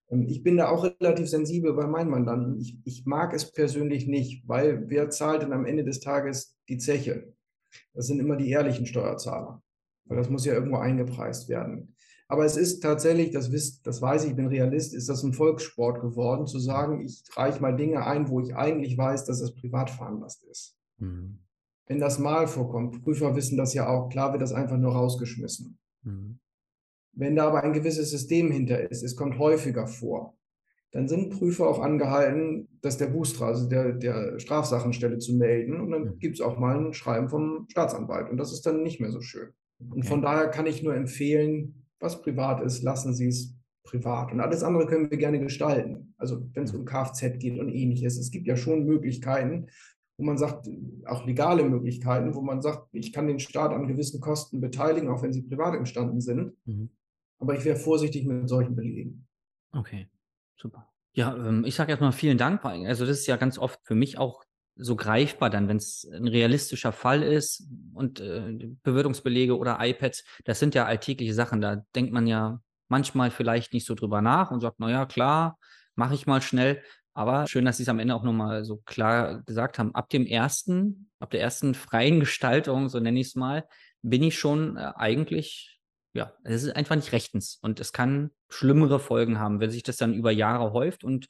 Ähm, 0.10 0.27
ich 0.27 0.44
bin 0.44 0.58
da 0.58 0.70
auch 0.70 0.84
relativ 0.84 1.27
sensibel 1.27 1.74
bei 1.74 1.88
meinen 1.88 2.12
Mandanten. 2.12 2.60
Ich, 2.60 2.77
ich 2.84 3.06
mag 3.06 3.34
es 3.34 3.51
persönlich 3.51 4.06
nicht, 4.06 4.48
weil 4.48 4.89
wer 4.89 5.10
zahlt 5.10 5.42
denn 5.42 5.54
am 5.54 5.66
Ende 5.66 5.84
des 5.84 6.00
Tages 6.00 6.56
die 6.70 6.77
Zeche? 6.77 7.34
Das 7.94 8.06
sind 8.06 8.20
immer 8.20 8.36
die 8.36 8.50
ehrlichen 8.50 8.86
Steuerzahler, 8.86 9.62
weil 10.06 10.18
das 10.18 10.30
muss 10.30 10.46
ja 10.46 10.54
irgendwo 10.54 10.77
eingepreist 10.77 11.50
werden. 11.50 11.96
Aber 12.27 12.46
es 12.46 12.58
ist 12.58 12.82
tatsächlich, 12.82 13.32
das, 13.32 13.51
wisst, 13.51 13.88
das 13.88 14.01
weiß 14.01 14.25
ich, 14.25 14.32
ich 14.32 14.36
bin 14.36 14.48
Realist, 14.48 14.94
ist 14.94 15.10
das 15.10 15.24
ein 15.24 15.34
Volkssport 15.34 16.01
geworden, 16.01 16.46
zu 16.46 16.60
sagen, 16.60 17.01
ich 17.01 17.24
reiche 17.36 17.62
mal 17.62 17.75
Dinge 17.75 18.06
ein, 18.06 18.30
wo 18.30 18.42
ich 18.42 18.56
eigentlich 18.56 18.98
weiß, 18.98 19.25
dass 19.25 19.39
es 19.39 19.56
privat 19.56 19.89
veranlasst 19.89 20.44
ist. 20.44 20.77
Mhm 20.98 21.39
wenn 21.88 22.00
das 22.00 22.20
mal 22.20 22.48
vorkommt, 22.48 23.03
Prüfer 23.03 23.36
wissen 23.36 23.58
das 23.58 23.74
ja 23.74 23.88
auch, 23.88 24.10
klar 24.10 24.32
wird 24.34 24.41
das 24.41 24.53
einfach 24.53 24.77
nur 24.77 24.94
rausgeschmissen. 24.94 25.77
Mhm. 26.03 26.39
Wenn 27.13 27.36
da 27.36 27.48
aber 27.48 27.63
ein 27.63 27.74
gewisses 27.74 28.12
System 28.12 28.51
hinter 28.51 28.89
ist, 28.91 29.03
es 29.03 29.15
kommt 29.15 29.39
häufiger 29.39 29.88
vor, 29.88 30.38
dann 30.91 31.08
sind 31.08 31.32
Prüfer 31.32 31.67
auch 31.67 31.79
angehalten, 31.79 32.67
das 32.82 32.98
der 32.98 33.08
Booster, 33.08 33.46
also 33.46 33.67
der, 33.67 33.94
der 33.94 34.39
Strafsachenstelle 34.39 35.17
zu 35.17 35.36
melden. 35.36 35.82
Und 35.82 35.91
dann 35.91 36.03
Mhm. 36.06 36.20
gibt 36.20 36.36
es 36.36 36.41
auch 36.41 36.58
mal 36.60 36.77
ein 36.77 36.94
Schreiben 36.94 37.29
vom 37.29 37.65
Staatsanwalt. 37.70 38.29
Und 38.29 38.38
das 38.38 38.53
ist 38.53 38.65
dann 38.65 38.84
nicht 38.84 39.00
mehr 39.01 39.12
so 39.12 39.22
schön. 39.22 39.50
Und 39.79 40.00
Okay. 40.00 40.08
von 40.08 40.22
daher 40.22 40.48
kann 40.50 40.65
ich 40.65 40.84
nur 40.84 40.96
empfehlen, 40.96 41.86
was 42.00 42.22
privat 42.22 42.62
ist, 42.63 42.84
lassen 42.84 43.13
Sie 43.13 43.27
es 43.27 43.56
privat. 43.84 44.32
Und 44.32 44.39
alles 44.39 44.63
andere 44.63 44.86
können 44.86 45.10
wir 45.10 45.17
gerne 45.17 45.39
gestalten. 45.39 46.13
Also 46.17 46.41
wenn 46.53 46.63
es 46.63 46.74
um 46.74 46.86
Kfz 46.86 47.38
geht 47.39 47.60
und 47.60 47.70
ähnliches. 47.70 48.17
Es 48.17 48.32
gibt 48.32 48.48
ja 48.48 48.56
schon 48.58 48.86
Möglichkeiten, 48.86 49.67
wo 50.17 50.24
man 50.24 50.38
sagt, 50.38 50.67
auch 51.05 51.25
legale 51.25 51.63
Möglichkeiten, 51.63 52.33
wo 52.33 52.41
man 52.41 52.62
sagt, 52.62 52.88
ich 52.91 53.13
kann 53.13 53.27
den 53.27 53.39
Staat 53.39 53.71
an 53.71 53.88
gewissen 53.88 54.19
Kosten 54.19 54.59
beteiligen, 54.59 55.09
auch 55.09 55.21
wenn 55.21 55.31
sie 55.31 55.43
privat 55.43 55.75
entstanden 55.75 56.21
sind. 56.21 56.53
Mhm. 56.65 56.89
Aber 57.39 57.55
ich 57.55 57.63
wäre 57.65 57.77
vorsichtig 57.77 58.25
mit 58.25 58.50
solchen 58.50 58.75
Belegen. 58.75 59.27
Okay, 59.71 60.09
super. 60.55 60.88
Ja, 61.13 61.36
ähm, 61.36 61.65
ich 61.65 61.75
sage 61.75 61.91
erstmal 61.91 62.12
vielen 62.12 62.38
Dank. 62.38 62.65
Also 62.65 63.05
das 63.05 63.19
ist 63.19 63.27
ja 63.27 63.38
ganz 63.38 63.59
oft 63.59 63.79
für 63.83 63.95
mich 63.95 64.17
auch 64.17 64.43
so 64.75 64.95
greifbar 64.95 65.50
dann, 65.50 65.67
wenn 65.67 65.77
es 65.77 66.07
ein 66.12 66.27
realistischer 66.27 66.91
Fall 66.91 67.24
ist 67.24 67.67
und 67.93 68.19
äh, 68.19 68.69
Bewirtungsbelege 68.83 69.57
oder 69.57 69.77
iPads, 69.79 70.24
das 70.45 70.59
sind 70.59 70.75
ja 70.75 70.86
alltägliche 70.86 71.33
Sachen. 71.33 71.62
Da 71.62 71.83
denkt 71.95 72.13
man 72.13 72.27
ja 72.27 72.62
manchmal 72.88 73.31
vielleicht 73.31 73.74
nicht 73.74 73.86
so 73.86 73.95
drüber 73.95 74.21
nach 74.21 74.51
und 74.51 74.62
sagt, 74.62 74.79
naja, 74.79 75.05
klar, 75.05 75.57
mache 75.95 76.13
ich 76.13 76.27
mal 76.27 76.41
schnell. 76.41 76.81
Aber 77.17 77.47
schön, 77.47 77.65
dass 77.65 77.77
Sie 77.77 77.83
es 77.83 77.89
am 77.89 78.00
Ende 78.00 78.13
auch 78.13 78.24
nochmal 78.24 78.63
so 78.63 78.77
klar 78.86 79.41
gesagt 79.43 79.79
haben. 79.79 79.95
Ab 79.95 80.09
dem 80.09 80.25
ersten, 80.25 81.09
ab 81.19 81.31
der 81.31 81.41
ersten 81.41 81.74
freien 81.74 82.19
Gestaltung, 82.21 82.89
so 82.89 83.00
nenne 83.00 83.19
ich 83.19 83.27
es 83.27 83.36
mal, 83.36 83.65
bin 84.03 84.21
ich 84.21 84.38
schon 84.38 84.77
äh, 84.77 84.91
eigentlich 84.95 85.77
ja, 86.17 86.33
es 86.43 86.63
ist 86.63 86.75
einfach 86.75 86.95
nicht 86.95 87.12
rechtens 87.12 87.59
und 87.62 87.79
es 87.79 87.93
kann 87.93 88.31
schlimmere 88.50 89.00
Folgen 89.00 89.39
haben, 89.39 89.59
wenn 89.59 89.69
sich 89.69 89.83
das 89.83 89.97
dann 89.97 90.15
über 90.15 90.31
Jahre 90.31 90.74
häuft. 90.74 91.03
Und 91.03 91.27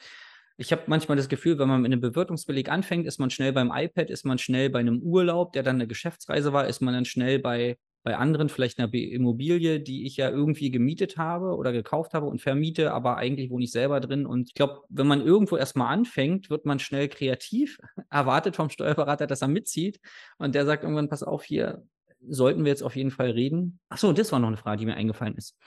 ich 0.56 0.72
habe 0.72 0.84
manchmal 0.88 1.18
das 1.18 1.30
Gefühl, 1.30 1.60
wenn 1.60 1.68
man 1.68 1.82
mit 1.82 1.92
einem 1.92 2.02
Bewirtungsbeleg 2.02 2.70
anfängt, 2.70 3.06
ist 3.06 3.20
man 3.20 3.30
schnell 3.30 3.52
beim 3.52 3.72
iPad, 3.74 4.10
ist 4.10 4.26
man 4.26 4.38
schnell 4.38 4.70
bei 4.70 4.80
einem 4.80 5.02
Urlaub, 5.02 5.52
der 5.52 5.64
dann 5.64 5.76
eine 5.76 5.88
Geschäftsreise 5.88 6.54
war, 6.54 6.68
ist 6.68 6.82
man 6.82 6.94
dann 6.94 7.06
schnell 7.06 7.40
bei, 7.40 7.78
bei 8.08 8.16
anderen, 8.16 8.48
vielleicht 8.48 8.80
einer 8.80 8.94
Immobilie, 8.94 9.82
die 9.82 10.06
ich 10.06 10.16
ja 10.16 10.30
irgendwie 10.30 10.72
gemietet 10.72 11.18
habe 11.18 11.58
oder 11.58 11.74
gekauft 11.74 12.14
habe 12.14 12.28
und 12.28 12.40
vermiete, 12.40 12.94
aber 12.94 13.18
eigentlich 13.18 13.50
wohne 13.50 13.66
ich 13.66 13.72
selber 13.74 14.00
drin. 14.00 14.26
Und 14.26 14.48
ich 14.48 14.54
glaube, 14.54 14.84
wenn 14.88 15.08
man 15.08 15.20
irgendwo 15.20 15.58
erstmal 15.58 15.94
anfängt, 15.94 16.50
wird 16.50 16.66
man 16.66 16.80
schnell 16.80 17.10
kreativ, 17.10 17.80
erwartet 18.10 18.56
vom 18.56 18.70
Steuerberater, 18.70 19.28
dass 19.28 19.42
er 19.42 19.50
mitzieht 19.50 20.00
und 20.38 20.56
der 20.56 20.66
sagt 20.66 20.84
irgendwann, 20.84 21.10
pass 21.10 21.22
auf 21.22 21.44
hier, 21.44 21.84
sollten 22.26 22.64
wir 22.64 22.70
jetzt 22.70 22.82
auf 22.82 22.96
jeden 22.96 23.12
Fall 23.12 23.32
reden. 23.32 23.82
Achso, 23.90 24.14
das 24.14 24.32
war 24.32 24.40
noch 24.40 24.48
eine 24.48 24.56
Frage, 24.56 24.80
die 24.80 24.86
mir 24.86 24.96
eingefallen 24.96 25.36
ist. 25.36 25.58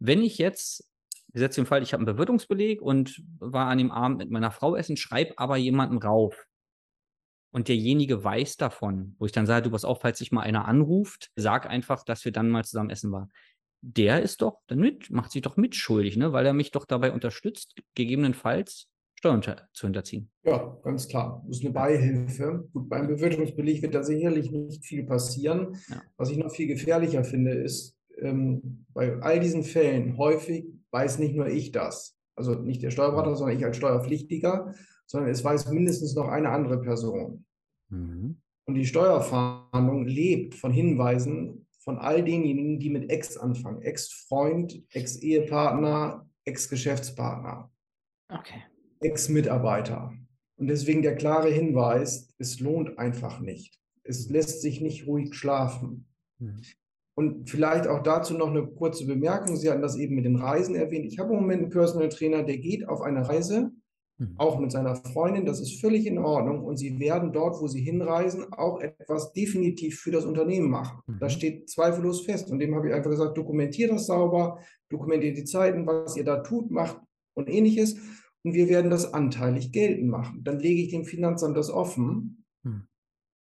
Wenn 0.00 0.20
ich 0.20 0.38
jetzt, 0.38 0.90
setzen 1.32 1.60
den 1.60 1.66
Fall, 1.66 1.84
ich 1.84 1.92
habe 1.92 2.00
einen 2.00 2.12
Bewirtungsbeleg 2.12 2.82
und 2.82 3.22
war 3.38 3.68
an 3.68 3.78
dem 3.78 3.92
Abend 3.92 4.18
mit 4.18 4.32
meiner 4.32 4.50
Frau 4.50 4.74
essen, 4.74 4.96
schreibe 4.96 5.38
aber 5.38 5.58
jemanden 5.58 5.98
rauf. 5.98 6.44
Und 7.54 7.68
derjenige 7.68 8.24
weiß 8.24 8.56
davon, 8.56 9.14
wo 9.20 9.26
ich 9.26 9.32
dann 9.32 9.46
sage, 9.46 9.62
du 9.62 9.70
pass 9.70 9.84
auf, 9.84 10.00
falls 10.00 10.18
sich 10.18 10.32
mal 10.32 10.40
einer 10.40 10.66
anruft, 10.66 11.30
sag 11.36 11.70
einfach, 11.70 12.02
dass 12.02 12.24
wir 12.24 12.32
dann 12.32 12.50
mal 12.50 12.64
zusammen 12.64 12.90
essen 12.90 13.12
waren. 13.12 13.30
Der 13.80 14.22
ist 14.22 14.42
doch 14.42 14.58
dann 14.66 14.80
mit, 14.80 15.12
macht 15.12 15.30
sich 15.30 15.42
doch 15.42 15.56
mitschuldig, 15.56 16.16
ne? 16.16 16.32
weil 16.32 16.44
er 16.46 16.52
mich 16.52 16.72
doch 16.72 16.84
dabei 16.84 17.12
unterstützt, 17.12 17.76
gegebenenfalls 17.94 18.88
Steuern 19.14 19.40
zu 19.72 19.86
hinterziehen. 19.86 20.32
Ja, 20.42 20.76
ganz 20.82 21.06
klar. 21.06 21.44
Das 21.46 21.58
ist 21.58 21.64
eine 21.64 21.72
Beihilfe. 21.72 22.68
Gut, 22.72 22.88
beim 22.88 23.06
Bewirtungsbeleg 23.06 23.82
wird 23.82 23.94
da 23.94 24.02
sicherlich 24.02 24.50
nicht 24.50 24.84
viel 24.84 25.04
passieren. 25.04 25.76
Ja. 25.88 26.02
Was 26.16 26.30
ich 26.30 26.38
noch 26.38 26.50
viel 26.50 26.66
gefährlicher 26.66 27.22
finde, 27.22 27.52
ist, 27.52 27.96
ähm, 28.20 28.84
bei 28.92 29.16
all 29.20 29.38
diesen 29.38 29.62
Fällen 29.62 30.18
häufig 30.18 30.66
weiß 30.90 31.20
nicht 31.20 31.36
nur 31.36 31.46
ich 31.46 31.70
das. 31.70 32.16
Also 32.34 32.56
nicht 32.56 32.82
der 32.82 32.90
Steuerberater, 32.90 33.36
sondern 33.36 33.56
ich 33.56 33.64
als 33.64 33.76
Steuerpflichtiger, 33.76 34.74
sondern 35.06 35.30
es 35.30 35.44
weiß 35.44 35.70
mindestens 35.70 36.14
noch 36.14 36.28
eine 36.28 36.50
andere 36.50 36.80
Person. 36.80 37.44
Mhm. 37.90 38.40
Und 38.66 38.74
die 38.74 38.86
Steuerfahndung 38.86 40.06
lebt 40.06 40.54
von 40.54 40.72
Hinweisen 40.72 41.66
von 41.84 41.98
all 41.98 42.24
denjenigen, 42.24 42.78
die 42.80 42.88
mit 42.88 43.10
Ex 43.10 43.36
anfangen. 43.36 43.82
Ex-Freund, 43.82 44.82
Ex-Ehepartner, 44.90 46.26
Ex-Geschäftspartner. 46.46 47.70
Okay. 48.30 48.62
Ex-Mitarbeiter. 49.00 50.14
Und 50.56 50.68
deswegen 50.68 51.02
der 51.02 51.14
klare 51.14 51.50
Hinweis, 51.50 52.32
es 52.38 52.58
lohnt 52.60 52.98
einfach 52.98 53.40
nicht. 53.40 53.78
Es 54.02 54.30
lässt 54.30 54.62
sich 54.62 54.80
nicht 54.80 55.06
ruhig 55.06 55.34
schlafen. 55.34 56.06
Mhm. 56.38 56.62
Und 57.16 57.50
vielleicht 57.50 57.86
auch 57.86 58.02
dazu 58.02 58.34
noch 58.34 58.48
eine 58.48 58.66
kurze 58.66 59.06
Bemerkung. 59.06 59.56
Sie 59.56 59.70
hatten 59.70 59.82
das 59.82 59.96
eben 59.96 60.16
mit 60.16 60.24
den 60.24 60.36
Reisen 60.36 60.74
erwähnt. 60.74 61.04
Ich 61.06 61.18
habe 61.18 61.32
im 61.32 61.40
Moment 61.40 61.62
einen 61.62 61.70
Personal 61.70 62.08
Trainer, 62.08 62.42
der 62.42 62.58
geht 62.58 62.88
auf 62.88 63.02
eine 63.02 63.28
Reise, 63.28 63.70
Mhm. 64.18 64.34
auch 64.36 64.60
mit 64.60 64.70
seiner 64.70 64.94
Freundin. 64.94 65.44
Das 65.44 65.60
ist 65.60 65.80
völlig 65.80 66.06
in 66.06 66.18
Ordnung. 66.18 66.64
Und 66.64 66.76
sie 66.76 66.98
werden 67.00 67.32
dort, 67.32 67.60
wo 67.60 67.66
sie 67.66 67.80
hinreisen, 67.80 68.52
auch 68.52 68.80
etwas 68.80 69.32
definitiv 69.32 70.00
für 70.00 70.12
das 70.12 70.24
Unternehmen 70.24 70.70
machen. 70.70 71.00
Mhm. 71.06 71.18
Das 71.18 71.32
steht 71.32 71.68
zweifellos 71.68 72.24
fest. 72.24 72.50
Und 72.50 72.60
dem 72.60 72.74
habe 72.74 72.88
ich 72.88 72.94
einfach 72.94 73.10
gesagt, 73.10 73.36
dokumentiert 73.36 73.90
das 73.90 74.06
sauber, 74.06 74.58
dokumentiert 74.88 75.36
die 75.36 75.44
Zeiten, 75.44 75.86
was 75.86 76.16
ihr 76.16 76.24
da 76.24 76.40
tut, 76.40 76.70
macht 76.70 77.00
und 77.34 77.48
ähnliches. 77.48 77.96
Und 78.44 78.54
wir 78.54 78.68
werden 78.68 78.90
das 78.90 79.12
anteilig 79.12 79.72
geltend 79.72 80.08
machen. 80.08 80.44
Dann 80.44 80.60
lege 80.60 80.82
ich 80.82 80.90
dem 80.90 81.04
Finanzamt 81.04 81.56
das 81.56 81.70
offen. 81.70 82.44
Mhm. 82.62 82.86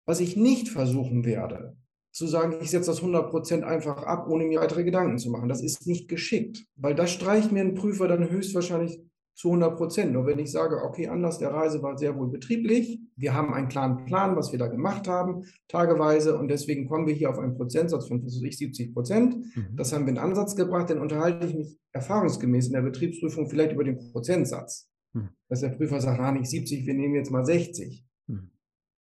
Was 0.04 0.20
ich 0.20 0.36
nicht 0.36 0.68
versuchen 0.68 1.24
werde, 1.24 1.76
zu 2.12 2.26
sagen, 2.26 2.56
ich 2.62 2.70
setze 2.70 2.90
das 2.90 3.02
100% 3.02 3.62
einfach 3.62 4.04
ab, 4.04 4.26
ohne 4.28 4.46
mir 4.46 4.60
weitere 4.60 4.84
Gedanken 4.84 5.18
zu 5.18 5.30
machen. 5.30 5.48
Das 5.48 5.62
ist 5.62 5.86
nicht 5.86 6.08
geschickt, 6.08 6.64
weil 6.74 6.94
das 6.94 7.12
streicht 7.12 7.52
mir 7.52 7.60
ein 7.60 7.74
Prüfer 7.74 8.08
dann 8.08 8.30
höchstwahrscheinlich 8.30 9.02
zu 9.36 9.52
100%. 9.52 10.06
Nur 10.06 10.26
wenn 10.26 10.38
ich 10.38 10.50
sage, 10.50 10.82
okay, 10.82 11.08
Anlass 11.08 11.38
der 11.38 11.52
Reise 11.52 11.82
war 11.82 11.96
sehr 11.96 12.18
wohl 12.18 12.28
betrieblich, 12.28 13.00
wir 13.16 13.34
haben 13.34 13.52
einen 13.52 13.68
klaren 13.68 14.06
Plan, 14.06 14.34
was 14.34 14.50
wir 14.50 14.58
da 14.58 14.66
gemacht 14.66 15.06
haben, 15.06 15.44
tageweise, 15.68 16.38
und 16.38 16.48
deswegen 16.48 16.88
kommen 16.88 17.06
wir 17.06 17.14
hier 17.14 17.30
auf 17.30 17.38
einen 17.38 17.54
Prozentsatz 17.54 18.08
von, 18.08 18.24
was 18.24 18.40
ich, 18.42 18.56
70 18.58 18.94
Prozent. 18.94 19.36
Mhm. 19.54 19.76
Das 19.76 19.92
haben 19.92 20.06
wir 20.06 20.12
in 20.12 20.18
Ansatz 20.18 20.56
gebracht, 20.56 20.90
dann 20.90 21.00
unterhalte 21.00 21.46
ich 21.46 21.54
mich 21.54 21.78
erfahrungsgemäß 21.92 22.68
in 22.68 22.72
der 22.72 22.82
Betriebsprüfung 22.82 23.48
vielleicht 23.48 23.72
über 23.72 23.84
den 23.84 23.98
Prozentsatz. 24.10 24.90
Hm. 25.12 25.28
Dass 25.48 25.60
der 25.60 25.70
Prüfer 25.70 26.00
sagt, 26.00 26.20
ah, 26.20 26.32
nicht 26.32 26.48
70, 26.48 26.86
wir 26.86 26.94
nehmen 26.94 27.14
jetzt 27.14 27.30
mal 27.30 27.44
60. 27.44 28.04
Mhm. 28.26 28.50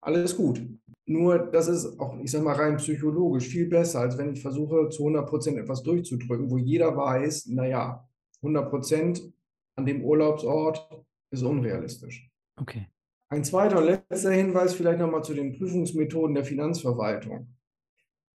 Alles 0.00 0.36
gut. 0.36 0.66
Nur 1.04 1.38
das 1.38 1.68
ist 1.68 1.98
auch, 1.98 2.18
ich 2.20 2.30
sag 2.30 2.42
mal, 2.42 2.54
rein 2.54 2.76
psychologisch 2.76 3.48
viel 3.48 3.66
besser, 3.66 4.00
als 4.00 4.18
wenn 4.18 4.32
ich 4.32 4.42
versuche, 4.42 4.88
zu 4.90 5.02
100 5.04 5.28
Prozent 5.28 5.58
etwas 5.58 5.82
durchzudrücken, 5.82 6.50
wo 6.50 6.58
jeder 6.58 6.96
weiß, 6.96 7.46
naja, 7.46 8.06
100 8.42 8.70
Prozent 8.70 9.32
an 9.78 9.86
dem 9.86 10.04
Urlaubsort 10.04 11.04
ist 11.30 11.42
unrealistisch. 11.42 12.28
Okay. 12.60 12.88
Ein 13.30 13.44
zweiter 13.44 13.78
und 13.78 13.84
letzter 13.84 14.32
Hinweis 14.32 14.74
vielleicht 14.74 14.98
nochmal 14.98 15.22
zu 15.22 15.34
den 15.34 15.56
Prüfungsmethoden 15.56 16.34
der 16.34 16.44
Finanzverwaltung. 16.44 17.54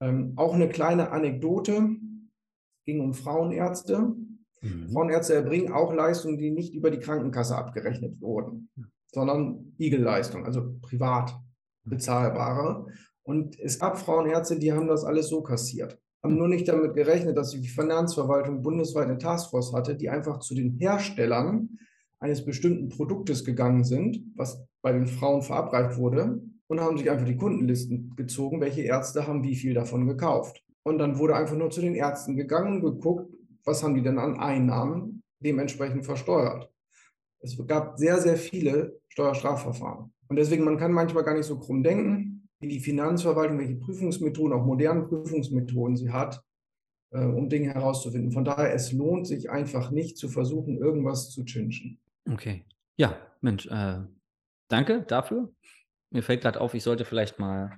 Ähm, 0.01 0.33
auch 0.37 0.53
eine 0.53 0.69
kleine 0.69 1.11
Anekdote, 1.11 1.97
ging 2.85 3.01
um 3.01 3.13
Frauenärzte. 3.13 4.15
Mhm. 4.61 4.89
Frauenärzte 4.91 5.33
erbringen 5.33 5.73
auch 5.73 5.93
Leistungen, 5.93 6.37
die 6.37 6.51
nicht 6.51 6.73
über 6.73 6.91
die 6.91 6.99
Krankenkasse 6.99 7.57
abgerechnet 7.57 8.21
wurden, 8.21 8.69
sondern 9.11 9.73
Igel-Leistungen, 9.77 10.45
also 10.45 10.75
privat 10.81 11.37
bezahlbare. 11.83 12.87
Und 13.23 13.59
es 13.59 13.79
gab 13.79 13.97
Frauenärzte, 13.97 14.59
die 14.59 14.71
haben 14.71 14.87
das 14.87 15.03
alles 15.03 15.27
so 15.27 15.41
kassiert, 15.41 15.99
haben 16.23 16.37
nur 16.37 16.47
nicht 16.47 16.67
damit 16.67 16.95
gerechnet, 16.95 17.37
dass 17.37 17.51
die 17.51 17.67
Finanzverwaltung 17.67 18.61
bundesweit 18.61 19.09
eine 19.09 19.17
Taskforce 19.17 19.73
hatte, 19.73 19.95
die 19.95 20.09
einfach 20.09 20.39
zu 20.39 20.55
den 20.55 20.77
Herstellern 20.77 21.77
eines 22.19 22.45
bestimmten 22.45 22.87
Produktes 22.87 23.43
gegangen 23.43 23.83
sind, 23.83 24.23
was 24.35 24.65
bei 24.81 24.93
den 24.93 25.07
Frauen 25.07 25.41
verabreicht 25.41 25.97
wurde, 25.97 26.41
und 26.67 26.79
haben 26.79 26.97
sich 26.97 27.11
einfach 27.11 27.25
die 27.25 27.35
Kundenlisten 27.35 28.15
gezogen, 28.15 28.61
welche 28.61 28.81
Ärzte 28.81 29.27
haben 29.27 29.43
wie 29.43 29.55
viel 29.55 29.73
davon 29.73 30.07
gekauft. 30.07 30.63
Und 30.83 30.97
dann 30.97 31.19
wurde 31.19 31.35
einfach 31.35 31.57
nur 31.57 31.69
zu 31.69 31.81
den 31.81 31.93
Ärzten 31.93 32.37
gegangen, 32.37 32.81
geguckt, 32.81 33.33
was 33.65 33.83
haben 33.83 33.95
die 33.95 34.01
denn 34.01 34.17
an 34.17 34.39
Einnahmen 34.39 35.23
dementsprechend 35.39 36.05
versteuert. 36.05 36.69
Es 37.41 37.57
gab 37.67 37.99
sehr, 37.99 38.19
sehr 38.19 38.37
viele 38.37 38.99
Steuerstrafverfahren. 39.09 40.13
Und 40.29 40.35
deswegen, 40.37 40.63
man 40.63 40.77
kann 40.77 40.93
manchmal 40.93 41.25
gar 41.25 41.35
nicht 41.35 41.45
so 41.45 41.59
krumm 41.59 41.83
denken, 41.83 42.32
wie 42.63 42.69
die 42.69 42.79
Finanzverwaltung, 42.79 43.59
welche 43.59 43.75
Prüfungsmethoden, 43.75 44.57
auch 44.57 44.65
modernen 44.65 45.07
Prüfungsmethoden 45.07 45.97
sie 45.97 46.11
hat, 46.11 46.41
äh, 47.11 47.25
um 47.25 47.49
Dinge 47.49 47.73
herauszufinden. 47.73 48.31
Von 48.31 48.45
daher, 48.45 48.73
es 48.73 48.91
lohnt 48.91 49.27
sich 49.27 49.49
einfach 49.51 49.91
nicht 49.91 50.17
zu 50.17 50.29
versuchen, 50.29 50.77
irgendwas 50.77 51.29
zu 51.29 51.43
chinchen. 51.43 51.99
Okay. 52.31 52.65
Ja, 52.95 53.17
Mensch, 53.41 53.67
äh, 53.67 53.99
danke 54.69 55.03
dafür. 55.03 55.53
Mir 56.09 56.23
fällt 56.23 56.41
gerade 56.41 56.61
auf, 56.61 56.73
ich 56.73 56.83
sollte 56.83 57.05
vielleicht 57.05 57.37
mal, 57.37 57.77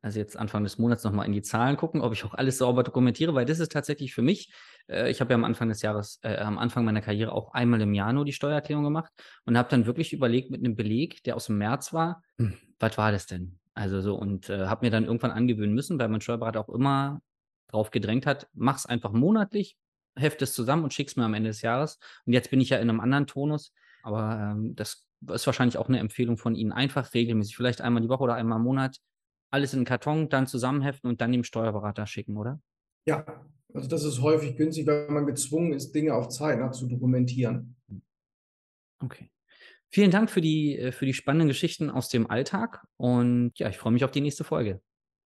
also 0.00 0.18
jetzt 0.18 0.36
Anfang 0.36 0.64
des 0.64 0.78
Monats 0.78 1.04
nochmal 1.04 1.26
in 1.26 1.32
die 1.32 1.42
Zahlen 1.42 1.76
gucken, 1.76 2.00
ob 2.00 2.12
ich 2.12 2.24
auch 2.24 2.34
alles 2.34 2.58
sauber 2.58 2.82
dokumentiere, 2.82 3.34
weil 3.34 3.44
das 3.44 3.60
ist 3.60 3.72
tatsächlich 3.72 4.14
für 4.14 4.22
mich, 4.22 4.52
äh, 4.88 5.10
ich 5.10 5.20
habe 5.20 5.30
ja 5.30 5.34
am 5.34 5.44
Anfang 5.44 5.68
des 5.68 5.82
Jahres, 5.82 6.20
äh, 6.22 6.36
am 6.38 6.58
Anfang 6.58 6.84
meiner 6.84 7.02
Karriere 7.02 7.32
auch 7.32 7.52
einmal 7.52 7.80
im 7.80 7.92
Jahr 7.92 8.12
nur 8.12 8.24
die 8.24 8.32
Steuererklärung 8.32 8.84
gemacht 8.84 9.12
und 9.44 9.58
habe 9.58 9.68
dann 9.68 9.84
wirklich 9.84 10.12
überlegt 10.12 10.50
mit 10.50 10.64
einem 10.64 10.74
Beleg, 10.74 11.22
der 11.24 11.36
aus 11.36 11.46
dem 11.46 11.58
März 11.58 11.92
war, 11.92 12.22
hm, 12.38 12.54
was 12.78 12.96
war 12.96 13.12
das 13.12 13.26
denn? 13.26 13.58
Also 13.74 14.00
so 14.00 14.14
und 14.14 14.50
äh, 14.50 14.66
habe 14.66 14.84
mir 14.84 14.90
dann 14.90 15.04
irgendwann 15.04 15.30
angewöhnen 15.30 15.74
müssen, 15.74 15.98
weil 15.98 16.08
mein 16.08 16.20
Steuerberater 16.20 16.60
auch 16.60 16.68
immer 16.68 17.20
drauf 17.68 17.90
gedrängt 17.90 18.26
hat, 18.26 18.48
mach's 18.52 18.84
einfach 18.84 19.12
monatlich, 19.12 19.78
heftest 20.14 20.54
zusammen 20.54 20.84
und 20.84 20.92
schickst 20.92 21.16
mir 21.16 21.24
am 21.24 21.34
Ende 21.34 21.48
des 21.48 21.62
Jahres. 21.62 21.98
Und 22.26 22.34
jetzt 22.34 22.50
bin 22.50 22.60
ich 22.60 22.68
ja 22.68 22.78
in 22.78 22.90
einem 22.90 23.00
anderen 23.00 23.26
Tonus, 23.26 23.72
aber 24.02 24.52
ähm, 24.52 24.74
das 24.76 25.06
ist 25.30 25.46
wahrscheinlich 25.46 25.78
auch 25.78 25.88
eine 25.88 26.00
Empfehlung 26.00 26.36
von 26.36 26.54
Ihnen. 26.54 26.72
Einfach 26.72 27.14
regelmäßig, 27.14 27.56
vielleicht 27.56 27.80
einmal 27.80 28.02
die 28.02 28.08
Woche 28.08 28.24
oder 28.24 28.34
einmal 28.34 28.58
im 28.58 28.64
Monat, 28.64 28.98
alles 29.50 29.72
in 29.72 29.80
einen 29.80 29.86
Karton, 29.86 30.28
dann 30.28 30.46
zusammenheften 30.46 31.08
und 31.08 31.20
dann 31.20 31.32
dem 31.32 31.44
Steuerberater 31.44 32.06
schicken, 32.06 32.36
oder? 32.36 32.60
Ja, 33.06 33.24
also 33.72 33.88
das 33.88 34.04
ist 34.04 34.20
häufig 34.20 34.56
günstig, 34.56 34.86
weil 34.86 35.08
man 35.08 35.26
gezwungen 35.26 35.72
ist, 35.72 35.94
Dinge 35.94 36.14
auf 36.14 36.28
Zeit 36.28 36.58
nach 36.58 36.72
zu 36.72 36.86
dokumentieren. 36.86 37.76
Okay. 38.98 39.30
Vielen 39.92 40.10
Dank 40.10 40.30
für 40.30 40.40
die, 40.40 40.78
äh, 40.78 40.90
für 40.90 41.04
die 41.04 41.12
spannenden 41.12 41.48
Geschichten 41.48 41.90
aus 41.90 42.08
dem 42.08 42.30
Alltag 42.30 42.86
und 42.96 43.52
ja, 43.56 43.68
ich 43.68 43.76
freue 43.76 43.92
mich 43.92 44.04
auf 44.04 44.10
die 44.10 44.22
nächste 44.22 44.42
Folge. 44.42 44.80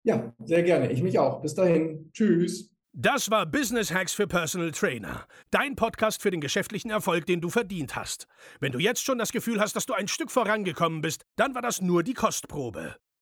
Ja, 0.04 0.32
sehr 0.38 0.62
gerne. 0.62 0.92
Ich 0.92 1.02
mich 1.02 1.18
auch. 1.18 1.42
Bis 1.42 1.54
dahin. 1.54 2.10
Tschüss. 2.12 2.70
Das 2.92 3.30
war 3.30 3.46
Business 3.46 3.92
Hacks 3.92 4.12
für 4.12 4.28
Personal 4.28 4.70
Trainer. 4.70 5.26
Dein 5.50 5.74
Podcast 5.74 6.22
für 6.22 6.30
den 6.30 6.40
geschäftlichen 6.40 6.90
Erfolg, 6.90 7.26
den 7.26 7.40
du 7.40 7.48
verdient 7.48 7.96
hast. 7.96 8.28
Wenn 8.60 8.70
du 8.70 8.78
jetzt 8.78 9.02
schon 9.02 9.18
das 9.18 9.32
Gefühl 9.32 9.60
hast, 9.60 9.74
dass 9.74 9.86
du 9.86 9.94
ein 9.94 10.06
Stück 10.06 10.30
vorangekommen 10.30 11.00
bist, 11.00 11.24
dann 11.34 11.56
war 11.56 11.62
das 11.62 11.80
nur 11.80 12.04
die 12.04 12.14
Kostprobe. 12.14 12.94